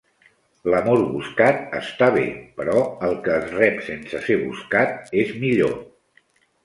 L'amor 0.73 1.01
buscat 1.09 1.75
està 1.81 2.07
bé, 2.15 2.23
però 2.61 2.81
el 3.09 3.13
que 3.27 3.35
es 3.43 3.53
rep 3.59 3.79
sense 3.91 4.23
ser 4.29 4.39
buscat 4.49 5.15
és 5.25 5.39
millor. 5.45 5.77